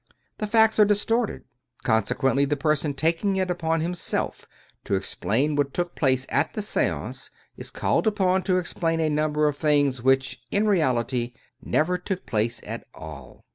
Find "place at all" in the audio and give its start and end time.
12.25-13.45